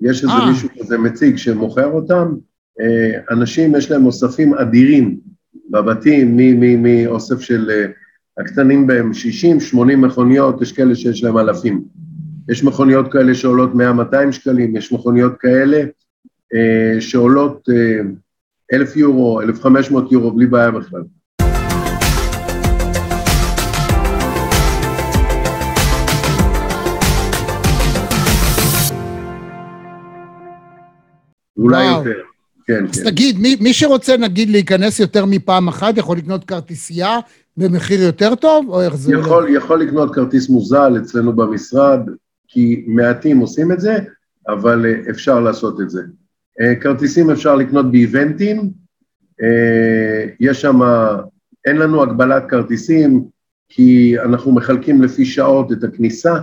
[0.00, 0.50] יש איזה אה.
[0.50, 2.34] מישהו כזה מציג שמוכר אותם,
[2.80, 5.16] אה, אנשים יש להם אוספים אדירים
[5.70, 6.36] בבתים,
[6.82, 7.86] מאוסף של אה,
[8.38, 9.10] הקטנים בהם
[9.74, 11.84] 60-80 מכוניות, יש כאלה שיש להם אלפים.
[12.48, 15.82] יש מכוניות כאלה שעולות 100-200 שקלים, יש מכוניות כאלה
[16.54, 18.00] אה, שעולות אה,
[18.72, 21.02] 1,000 יורו, 1,500 יורו, בלי בעיה בכלל.
[31.56, 32.27] אולי יותר.
[32.68, 33.10] כן, אז כן.
[33.10, 37.18] תגיד, מי, מי שרוצה נגיד להיכנס יותר מפעם אחת, יכול לקנות כרטיסייה
[37.56, 39.12] במחיר יותר טוב, או איך זה?
[39.12, 42.00] יכול, יכול לקנות כרטיס מוזל אצלנו במשרד,
[42.48, 43.98] כי מעטים עושים את זה,
[44.48, 46.02] אבל אה, אפשר לעשות את זה.
[46.60, 48.70] אה, כרטיסים אפשר לקנות באיבנטים,
[49.42, 50.80] אה, יש שם,
[51.64, 53.24] אין לנו הגבלת כרטיסים,
[53.68, 56.34] כי אנחנו מחלקים לפי שעות את הכניסה,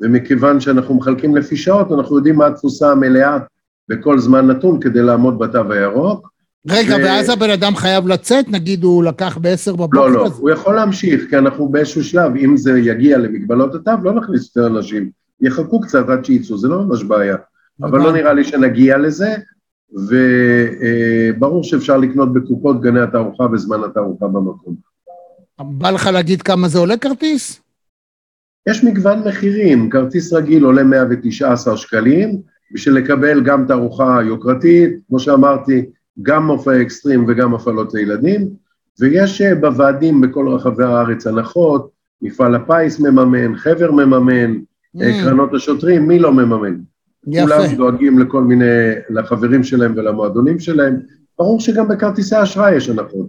[0.00, 3.38] ומכיוון שאנחנו מחלקים לפי שעות, אנחנו יודעים מה התפוסה המלאה
[3.88, 6.30] בכל זמן נתון כדי לעמוד בתו הירוק.
[6.70, 9.98] רגע, ו- ואז הבן אדם חייב לצאת, נגיד הוא לקח בעשר בבוקר?
[9.98, 13.90] לא, לא, אז- הוא יכול להמשיך, כי אנחנו באיזשהו שלב, אם זה יגיע למגבלות התו,
[14.02, 15.10] לא נכניס יותר אנשים.
[15.40, 17.36] יחכו קצת עד שיצאו, זה לא ממש בעיה.
[17.82, 18.12] אבל לא.
[18.12, 19.34] נראה לי שנגיע לזה,
[19.92, 24.74] וברור שאפשר לקנות בקופות גני התערוכה בזמן התערוכה במקום.
[25.60, 27.60] בא לך להגיד כמה זה עולה כרטיס?
[28.68, 32.40] יש מגוון מחירים, כרטיס רגיל עולה 119 שקלים,
[32.74, 35.86] בשביל לקבל גם תערוכה יוקרתית, כמו שאמרתי,
[36.22, 38.48] גם מופעי אקסטרים וגם הפעלות לילדים,
[39.00, 41.90] ויש אה, בוועדים בכל רחבי הארץ הנחות,
[42.22, 44.54] מפעל הפיס מממן, חבר מממן,
[45.02, 46.76] אה, Mm, קרנות השוטרים, מי לא מממן?
[47.26, 47.46] יפה.
[47.46, 48.64] כולם דואגים לכל מיני,
[49.10, 50.96] לחברים שלהם ולמועדונים שלהם.
[51.38, 53.26] ברור שגם בכרטיסי אשראי יש הנחות.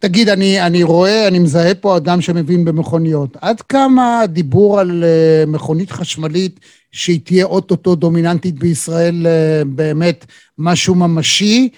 [0.00, 3.36] תגיד, אני, אני רואה, אני מזהה פה אדם שמבין במכוניות.
[3.40, 6.60] עד כמה הדיבור על uh, מכונית חשמלית
[6.92, 10.26] שהיא תהיה אוטוטו דומיננטית בישראל uh, באמת
[10.58, 11.68] משהו ממשי,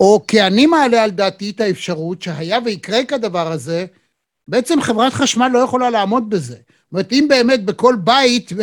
[0.00, 3.86] או כי אני מעלה על דעתי את האפשרות שהיה ויקרה כדבר הזה,
[4.48, 6.54] בעצם חברת חשמל לא יכולה לעמוד בזה.
[6.54, 8.54] זאת אומרת, אם באמת בכל בית uh,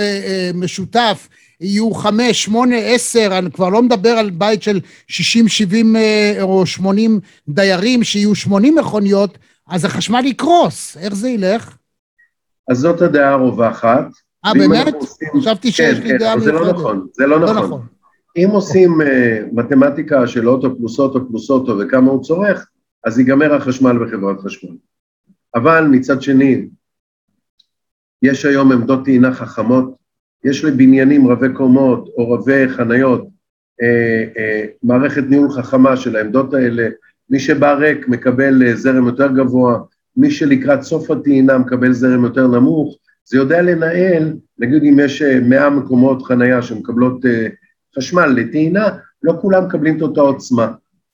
[0.54, 1.28] משותף
[1.62, 6.66] יהיו חמש, שמונה, עשר, אני כבר לא מדבר על בית של 60, 70 אה, או
[6.66, 7.20] 80
[7.50, 10.98] דיירים, שיהיו 80 מכוניות, אז החשמל יקרוס.
[10.98, 11.78] איך זה ילך?
[12.70, 14.06] אז זאת הדעה הרווחת.
[14.46, 14.96] אה, באמת?
[15.38, 16.80] חשבתי שיש כן, לי כן, דעה אבל זה לא מיוחדת.
[16.80, 17.64] נכון, זה לא לא נכון.
[17.64, 17.82] נכון.
[18.38, 22.68] אם עושים אה, מתמטיקה של אוטו פלוס אוטו פלוס אוטו וכמה הוא צורך,
[23.06, 24.76] אז ייגמר החשמל בחברת חשמל.
[25.56, 26.68] אבל מצד שני,
[28.22, 29.99] יש היום עמדות טעינה חכמות,
[30.44, 33.28] יש לבניינים רבי קומות או רבי חניות
[33.82, 36.90] אה, אה, מערכת ניהול חכמה של העמדות האלה,
[37.30, 39.80] מי שבא ריק מקבל אה, זרם יותר גבוה,
[40.18, 45.40] מי שלקראת סוף הטעינה מקבל זרם יותר נמוך, זה יודע לנהל, נגיד אם יש אה,
[45.40, 47.48] 100 מקומות חנייה שמקבלות אה,
[47.98, 48.90] חשמל לטעינה,
[49.24, 50.72] לא כולם מקבלים את אותה עוצמה.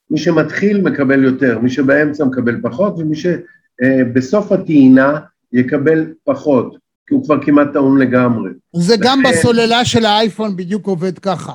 [0.10, 5.20] מי שמתחיל מקבל יותר, מי שבאמצע מקבל פחות, ומי שבסוף הטעינה
[5.54, 6.78] יקבל פחות,
[7.10, 8.50] הוא כבר כמעט טעון לגמרי.
[8.76, 11.54] זה גם בסוללה של האייפון בדיוק עובד ככה.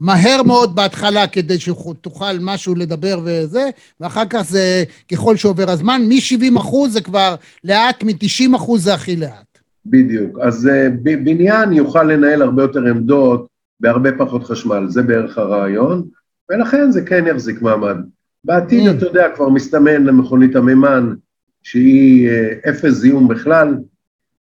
[0.00, 6.58] מהר מאוד בהתחלה כדי שתוכל משהו לדבר וזה, ואחר כך זה ככל שעובר הזמן, מ-70
[6.60, 7.34] אחוז זה כבר
[7.64, 9.58] לאט, מ-90 אחוז זה הכי לאט.
[9.86, 10.38] בדיוק.
[10.42, 13.46] אז אה, בניין יוכל לנהל הרבה יותר עמדות
[13.80, 16.02] בהרבה פחות חשמל, זה בערך הרעיון,
[16.50, 17.96] ולכן זה כן יחזיק מעמד.
[18.44, 18.90] בעתיד, Mm.
[18.90, 21.14] אתה יודע, כבר מסתמן למכונית המימן,
[21.62, 23.74] שהיא אה, אפס זיהום בכלל,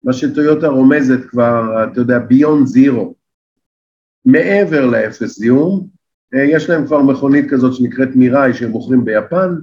[0.03, 3.15] מה שטויוטה רומזת כבר, אתה יודע, ביונד זירו.
[4.25, 5.87] מעבר לאפס זיהום,
[6.35, 9.55] אה, יש להם כבר מכונית כזאת שנקראת מיראי, שהם מוכרים ביפן,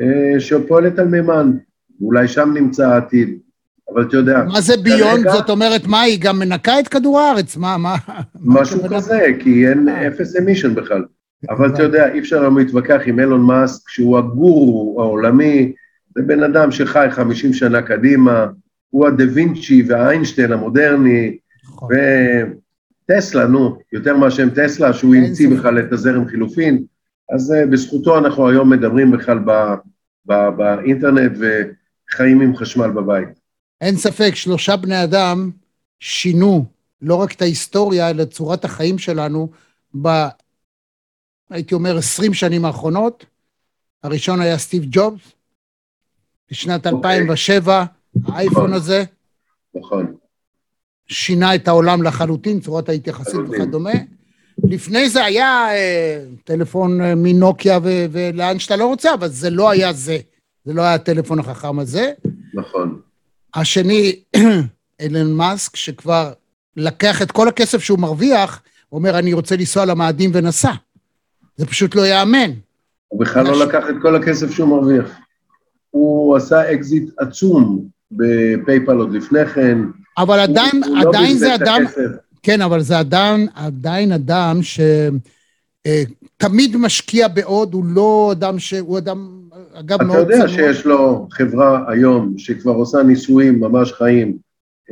[0.00, 1.52] אה, שפועלת על מימן,
[2.00, 3.38] ואולי שם נמצא העתיד,
[3.94, 5.22] אבל אתה יודע, מה זה ביונד?
[5.24, 7.56] כרגע- זאת אומרת, מה, היא גם מנקה את כדור הארץ?
[7.56, 7.96] מה, מה?
[8.44, 8.80] משהו?
[8.90, 10.08] כזה, כי אין אה.
[10.08, 11.04] אפס אמישן בכלל.
[11.50, 15.72] אבל אתה יודע, אי אפשר היום להתווכח עם אילון מאסק, שהוא הגורו העולמי,
[16.16, 18.46] זה בן אדם שחי 50 שנה קדימה,
[18.90, 21.88] הוא הדה וינצ'י והאיינשטיין המודרני, נכון.
[23.04, 25.48] וטסלה, נו, יותר מאשר טסלה, שהוא המציא.
[25.48, 26.84] בכלל את הזרם חילופין,
[27.34, 29.74] אז אה, בזכותו אנחנו היום מדברים בכלל ב-
[30.26, 33.28] ב- באינטרנט וחיים עם חשמל בבית.
[33.80, 35.50] אין ספק, שלושה בני אדם
[36.00, 36.64] שינו
[37.02, 39.50] לא רק את ההיסטוריה, אלא את צורת החיים שלנו
[40.02, 40.08] ב...
[41.50, 43.26] הייתי אומר, 20 שנים האחרונות.
[44.02, 45.32] הראשון היה סטיב ג'ובס,
[46.50, 47.18] בשנת אוקיי.
[47.18, 47.84] 2007,
[48.26, 49.04] האייפון הזה
[49.74, 50.14] נכון.
[51.08, 53.46] שינה את העולם לחלוטין, צורת ההתייחסות.
[53.48, 53.90] וכדומה.
[54.64, 59.70] לפני זה היה אה, טלפון אה, מנוקיה ו- ולאן שאתה לא רוצה, אבל זה לא
[59.70, 60.18] היה זה.
[60.64, 62.12] זה לא היה הטלפון החכם הזה.
[62.54, 63.00] נכון.
[63.54, 64.20] השני,
[65.00, 66.32] אילן מאסק, שכבר
[66.76, 70.72] לקח את כל הכסף שהוא מרוויח, אומר, אני רוצה לנסוע למאדים ונסע.
[71.56, 72.50] זה פשוט לא ייאמן.
[73.08, 73.66] הוא בכלל לא.
[73.66, 75.10] לקח את כל הכסף שהוא מרוויח.
[75.90, 79.78] הוא עשה אקזיט עצום ב PayPal עוד לפני כן.
[80.18, 82.00] אבל עדיין, הוא- הוא לא עדיין בזבז זה אדם, הכסף.
[82.42, 84.60] כן, אבל זה עדיין, עדיין אדם
[85.86, 88.74] שתמיד משקיע בעוד, הוא לא אדם ש...
[88.74, 89.40] הוא אדם,
[89.74, 90.48] אגב, אתה מאוד יודע צנוע.
[90.48, 94.36] שיש לו חברה היום שכבר עושה ניסויים ממש חיים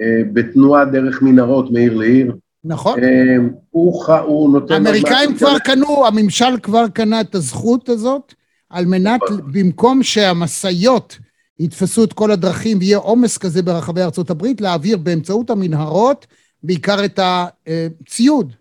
[0.01, 2.37] אה, בתנועה דרך מנהרות מעיר לעיר.
[2.65, 3.01] נכון.
[3.05, 3.37] אה,
[3.71, 4.75] הוא, ח- הוא נותן...
[4.75, 8.35] האמריקאים כבר קנו, הממשל כבר קנה את הזכות הזאת,
[8.71, 9.21] על מנת,
[9.53, 11.19] במקום שהמשאיות
[11.59, 16.27] יתפסו את כל הדרכים ויהיה עומס כזה ברחבי ארצות הברית, להעביר באמצעות המנהרות
[16.63, 18.53] בעיקר את הציוד,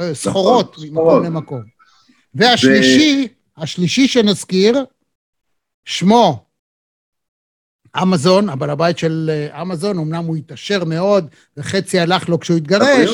[0.00, 1.24] אה, סחורות, נכון, ממקום סחורות.
[1.24, 1.62] למקום.
[2.34, 4.84] והשלישי, השלישי שנזכיר,
[5.84, 6.44] שמו
[8.02, 11.26] אמזון, הבעל הבית של אה, אמזון, אמנם הוא התעשר מאוד,
[11.56, 13.10] וחצי הלך לו כשהוא התגרש.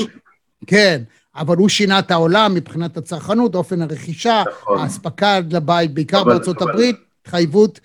[0.66, 1.02] כן,
[1.36, 4.78] אבל הוא שינה את העולם מבחינת הצרכנות, אופן הרכישה, נכון.
[4.80, 7.80] האספקה לבית, בעיקר אבל- בארצות אבל- הברית, התחייבות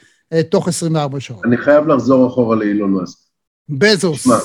[0.50, 1.46] תוך 24 שעות.
[1.46, 3.18] אני חייב לחזור אחורה לאילון מאסק.
[3.70, 4.24] בזוס.
[4.24, 4.36] שמע.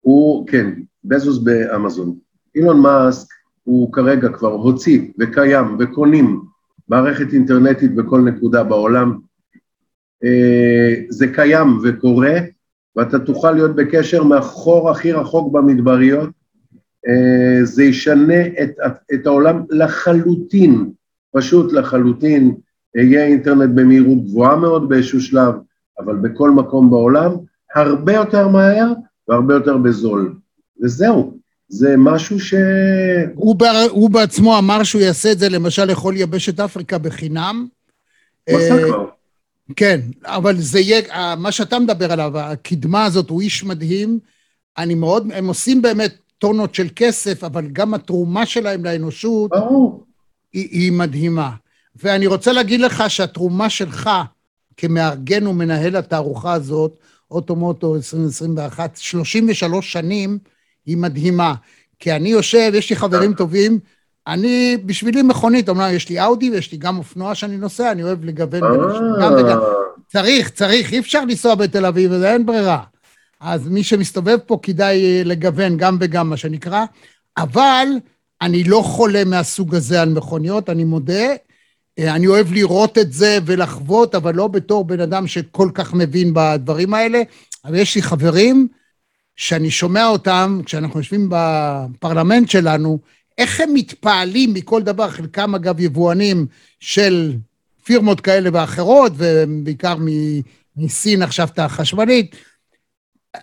[0.00, 0.70] הוא, כן,
[1.04, 2.16] בזוס באמזון.
[2.54, 3.28] אילון מאסק
[3.64, 6.40] הוא כרגע כבר הוציא וקיים וקונים
[6.88, 9.18] מערכת אינטרנטית בכל נקודה בעולם.
[10.24, 12.34] אה, זה קיים וקורה,
[12.96, 16.30] ואתה תוכל להיות בקשר מהחור הכי רחוק במדבריות.
[17.08, 18.70] אה, זה ישנה את,
[19.14, 20.90] את העולם לחלוטין,
[21.32, 22.54] פשוט לחלוטין.
[22.94, 25.54] יהיה אינטרנט במהירות גבוהה מאוד באיזשהו שלב,
[25.98, 27.32] אבל בכל מקום בעולם,
[27.74, 28.92] הרבה יותר מהר
[29.28, 30.34] והרבה יותר בזול.
[30.82, 32.54] וזהו, זה משהו ש...
[33.34, 37.66] הוא, בר- הוא בעצמו אמר שהוא יעשה את זה למשל לכל יבשת אפריקה בחינם.
[38.50, 39.06] הוא עשה כבר.
[39.76, 44.18] כן, אבל זה יהיה, מה שאתה מדבר עליו, הקדמה הזאת, הוא איש מדהים.
[44.78, 50.04] אני מאוד, הם עושים באמת טונות של כסף, אבל גם התרומה שלהם לאנושות ברור.
[50.52, 51.50] היא, היא מדהימה.
[52.02, 54.10] ואני רוצה להגיד לך שהתרומה שלך
[54.76, 56.98] כמארגן ומנהל התערוכה הזאת,
[57.30, 60.38] אוטומוטו 2021, 33 שנים,
[60.86, 61.54] היא מדהימה.
[61.98, 63.78] כי אני יושב, יש לי חברים טובים,
[64.26, 68.24] אני, בשבילי מכונית, אמנם יש לי אאודי ויש לי גם אופנוע שאני נוסע, אני אוהב
[68.24, 68.80] לגוון בין
[69.20, 69.58] גם וגם.
[69.58, 69.66] אה,
[70.08, 72.82] צריך, צריך, אי אפשר לנסוע בתל אביב, וזה אין ברירה.
[73.40, 76.84] אז מי שמסתובב פה כדאי אה, לגוון גם וגם, מה שנקרא.
[77.36, 77.86] אבל
[78.42, 81.26] אני לא חולה מהסוג הזה על מכוניות, אני מודה.
[81.98, 86.34] אה, אני אוהב לראות את זה ולחוות, אבל לא בתור בן אדם שכל כך מבין
[86.34, 87.22] בדברים האלה.
[87.64, 88.68] אבל יש לי חברים
[89.36, 92.98] שאני שומע אותם, כשאנחנו יושבים בפרלמנט שלנו,
[93.38, 96.46] איך הם מתפעלים מכל דבר, חלקם אגב יבואנים
[96.80, 97.32] של
[97.84, 99.96] פירמות כאלה ואחרות, ובעיקר
[100.76, 102.36] מסין עכשיו את החשמלית,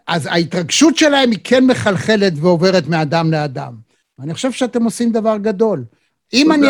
[0.07, 3.73] אז ההתרגשות שלהם היא כן מחלחלת ועוברת מאדם לאדם.
[4.19, 5.83] ואני חושב שאתם עושים דבר גדול.
[6.33, 6.67] אם אני...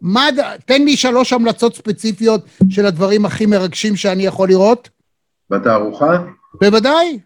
[0.00, 0.22] מה,
[0.64, 4.88] תן לי שלוש המלצות ספציפיות של הדברים הכי מרגשים שאני יכול לראות.
[5.50, 6.24] בתערוכה?
[6.60, 7.20] בוודאי.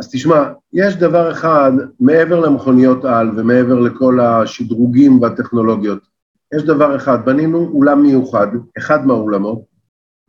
[0.00, 5.98] אז תשמע, יש דבר אחד, מעבר למכוניות על ומעבר לכל השדרוגים והטכנולוגיות,
[6.54, 8.46] יש דבר אחד, בנינו אולם מיוחד,
[8.78, 9.62] אחד מהאולמות,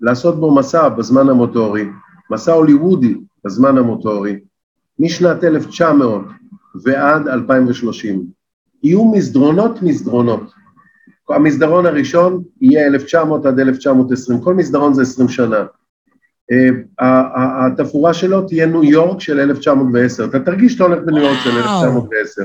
[0.02, 1.86] לעשות בו מסע בזמן המוטורי,
[2.32, 4.40] מסע הוליוודי בזמן המוטורי,
[5.00, 6.22] משנת 1900
[6.84, 8.26] ועד 2030.
[8.84, 10.52] יהיו מסדרונות מסדרונות.
[11.30, 15.66] המסדרון הראשון יהיה 1900 עד 1920, כל מסדרון זה 20 שנה.
[16.52, 16.70] אה,
[17.66, 20.26] התפאורה שלו תהיה ניו יורק של 1910.
[20.26, 21.84] אתה תרגיש שאתה הולך בניו יורק של וואו.
[21.84, 22.42] 1910.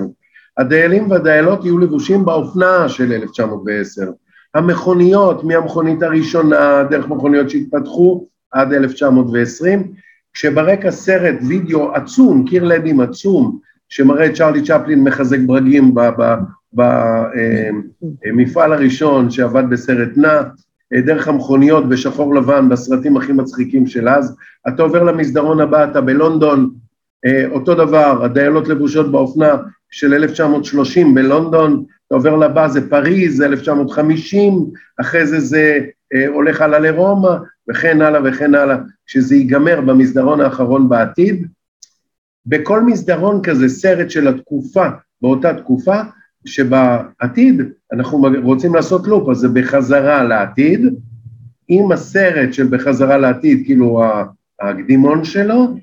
[0.58, 4.10] הדיילים והדיילות יהיו לבושים באופנה של 1910.
[4.54, 9.92] המכוניות, מהמכונית הראשונה, דרך מכוניות שהתפתחו עד 1920,
[10.34, 15.94] כשברקע סרט וידאו עצום, קיר לדים עצום, שמראה את צ'רלי צ'פלין מחזק ברגים
[16.74, 20.42] במפעל הראשון שעבד בסרט נע,
[20.94, 24.36] דרך המכוניות בשחור לבן, בסרטים הכי מצחיקים של אז.
[24.68, 26.70] אתה עובר למסדרון הבא, אתה בלונדון,
[27.24, 29.56] אה, אותו דבר, הדיילות לבושות באופנה
[29.90, 35.78] של 1930 בלונדון, אתה עובר לבא, זה פריז, 1950, אחרי זה זה
[36.14, 37.36] אה, הולך הלאה לרומא,
[37.70, 41.46] וכן הלאה וכן הלאה, כשזה ייגמר במסדרון האחרון בעתיד.
[42.46, 44.86] בכל מסדרון כזה, סרט של התקופה,
[45.22, 46.00] באותה תקופה,
[46.44, 50.94] שבעתיד אנחנו רוצים לעשות לופ, אז זה בחזרה לעתיד,
[51.68, 54.02] עם הסרט של בחזרה לעתיד, כאילו
[54.60, 55.76] הקדימון שלו,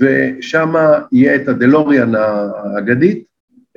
[0.00, 0.74] ושם
[1.12, 3.24] יהיה את הדלוריאן האגדית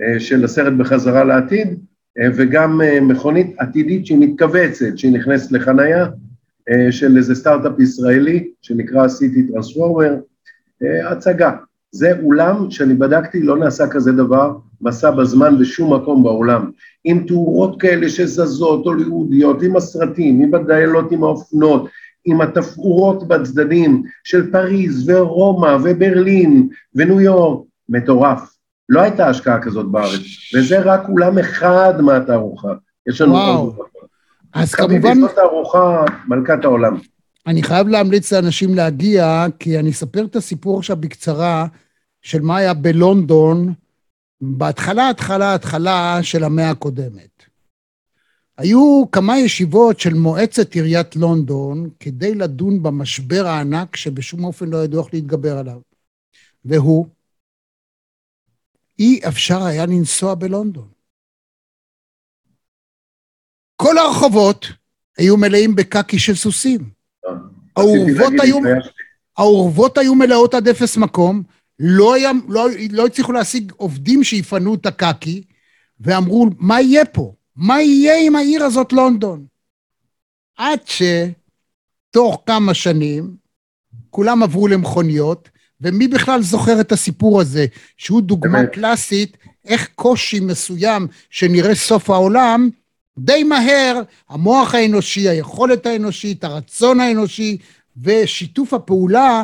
[0.02, 1.80] אה, של הסרט בחזרה לעתיד,
[2.20, 6.06] אה, וגם אה, מכונית עתידית שהיא מתכווצת, שהיא נכנסת לחנייה,
[6.92, 10.12] של איזה סטארט-אפ ישראלי שנקרא Transformer,
[10.84, 11.52] אה, הצגה.
[11.92, 16.72] זה אולם שאני בדקתי, לא נעשה כזה דבר, מסע בזמן בשום מקום בעולם.
[17.04, 21.90] עם תאורות כאלה שזזות, הוליוודיות, עם הסרטים, עם הדיילות, עם האופנות,
[22.26, 28.56] עם התפאורות בצדדים של פריז ורומא וברלין וניו יורק, מטורף.
[28.90, 30.22] לא הייתה השקעה כזאת בארץ,
[30.56, 32.74] וזה רק אולם אחד מהתערוכה.
[33.10, 33.32] יש לנו...
[33.32, 33.74] וואו.
[34.54, 36.98] אז חביבי, כמובן, זאת תערוכה מלכת העולם.
[37.48, 41.68] אני חייב להמליץ לאנשים להגיע, כי אני אספר את הסיפור עכשיו בקצרה,
[42.22, 43.74] של מה היה בלונדון
[44.42, 47.44] בהתחלה, התחלה, התחלה של המאה הקודמת.
[48.58, 55.04] היו כמה ישיבות של מועצת עיריית לונדון כדי לדון במשבר הענק שבשום אופן לא ידעו
[55.04, 55.80] איך להתגבר עליו.
[56.66, 57.08] והוא,
[59.00, 60.90] אי אפשר היה לנסוע בלונדון.
[63.76, 64.66] כל הרחובות
[65.18, 66.99] היו מלאים בקקי של סוסים.
[69.38, 71.44] האורוות היו, מלאות עד אפס מקום,
[71.80, 75.44] לא, היה, לא, לא הצליחו להשיג עובדים שיפנו את הקקי,
[76.00, 77.34] ואמרו, מה יהיה פה?
[77.56, 79.46] מה יהיה עם העיר הזאת לונדון?
[80.58, 83.36] עד שתוך כמה שנים
[84.10, 85.50] כולם עברו למכוניות,
[85.82, 87.66] ומי בכלל זוכר את הסיפור הזה,
[87.98, 92.70] שהוא דוגמה קלאסית איך קושי מסוים שנראה סוף העולם,
[93.20, 97.58] די מהר המוח האנושי, היכולת האנושית, הרצון האנושי
[98.04, 99.44] ושיתוף הפעולה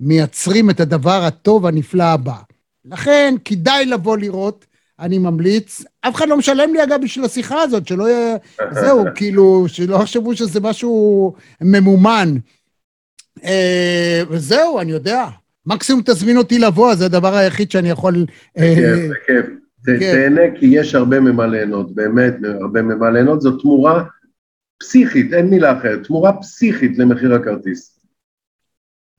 [0.00, 2.36] מייצרים את הדבר הטוב הנפלא הבא.
[2.84, 4.66] לכן כדאי לבוא לראות,
[5.00, 5.82] אני ממליץ.
[6.00, 8.36] אף אחד לא משלם לי אגב בשביל השיחה הזאת, שלא יהיה...
[8.80, 12.34] זהו, כאילו, שלא יחשבו שזה משהו ממומן.
[13.44, 15.26] אה, וזהו, אני יודע.
[15.66, 18.26] מקסימום תזמין אותי לבוא, זה הדבר היחיד שאני יכול...
[18.58, 19.65] אה, בכיף, בכיף.
[19.86, 20.12] כן.
[20.14, 23.40] תהנה, כי יש הרבה ממה ליהנות, באמת, הרבה ממה ליהנות.
[23.40, 24.04] זו תמורה
[24.80, 28.00] פסיכית, אין מילה אחרת, תמורה פסיכית למחיר הכרטיס.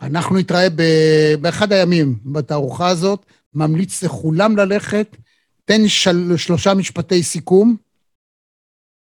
[0.01, 0.67] אנחנו נתראה
[1.41, 5.17] באחד הימים בתערוכה הזאת, ממליץ לכולם ללכת,
[5.65, 7.75] תן של, שלושה משפטי סיכום.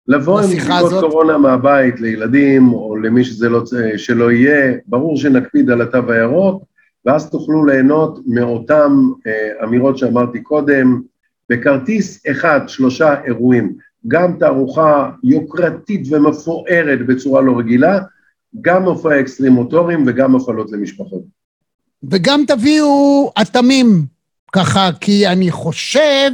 [0.08, 3.62] לבוא עם בדיקות קורונה מהבית לילדים, או למי שזה לא,
[3.96, 6.64] שלא יהיה, ברור שנקפיד על התו הירוק,
[7.04, 8.92] ואז תוכלו ליהנות מאותן
[9.26, 11.02] אה, אמירות שאמרתי קודם,
[11.50, 13.76] בכרטיס אחד, שלושה אירועים,
[14.08, 18.00] גם תערוכה יוקרתית ומפוארת בצורה לא רגילה,
[18.60, 21.22] גם מופעי אקסטרים מוטוריים וגם הפעלות למשפחות.
[22.10, 24.06] וגם תביאו אטמים,
[24.52, 26.30] ככה, כי אני חושב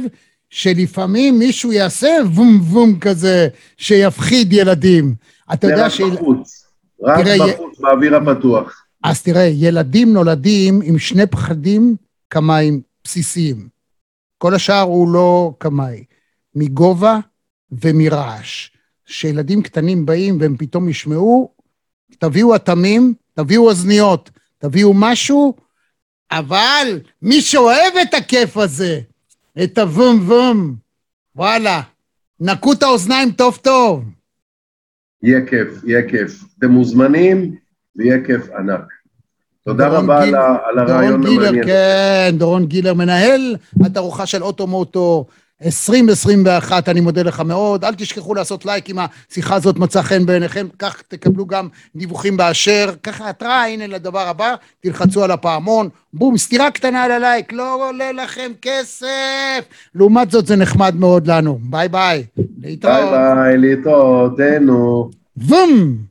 [0.49, 3.47] שלפעמים מישהו יעשה וום וום כזה,
[3.77, 5.15] שיפחיד ילדים.
[5.53, 6.01] אתה יודע ש...
[6.01, 6.65] רק בחוץ,
[7.03, 7.81] רק תראה, בחוץ, י...
[7.81, 8.85] באוויר הפתוח.
[9.03, 11.95] אז תראה, ילדים נולדים עם שני פחדים
[12.27, 13.67] קמיים בסיסיים.
[14.41, 16.03] כל השאר הוא לא קמאי.
[16.55, 17.19] מגובה
[17.71, 18.69] ומרעש.
[19.05, 21.53] כשילדים קטנים באים והם פתאום ישמעו,
[22.19, 25.55] תביאו אטמים, תביאו אוזניות, תביאו משהו,
[26.31, 28.99] אבל מי שאוהב את הכיף הזה,
[29.63, 30.75] את הוום וום,
[31.35, 31.81] וואלה,
[32.39, 34.03] נקו את האוזניים טוב טוב.
[35.23, 36.43] יהיה כיף, יהיה כיף.
[36.59, 37.55] אתם מוזמנים,
[37.95, 39.00] ויהיה כיף ענק.
[39.65, 41.65] תודה רבה גיל, על הרעיון המעניין.
[41.65, 45.25] כן, דורון גילר, מנהל התערוכה של אוטומוטו
[45.65, 47.85] 2021, אני מודה לך מאוד.
[47.85, 52.89] אל תשכחו לעשות לייק אם השיחה הזאת מצאה חן בעיניכם, כך תקבלו גם דיווחים באשר.
[53.03, 58.11] ככה התראה, הנה לדבר הבא, תלחצו על הפעמון, בום, סטירה קטנה על הלייק, לא עולה
[58.11, 59.65] לכם כסף.
[59.95, 61.59] לעומת זאת זה נחמד מאוד לנו.
[61.61, 62.23] ביי ביי.
[62.61, 62.95] להתראות.
[62.95, 65.09] ביי ביי, להתראות, תהנו.
[65.35, 66.10] בום!